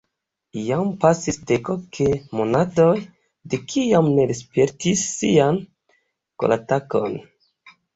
Jam 0.69 0.87
pasis 1.03 1.37
dek 1.51 1.69
ok 1.73 1.99
monatoj 2.39 2.97
de 3.53 3.63
kiam 3.69 4.13
Ned 4.17 4.37
spertis 4.43 5.09
sian 5.15 5.65
koratakon. 6.41 7.21